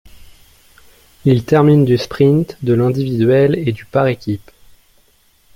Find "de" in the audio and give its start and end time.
2.63-2.73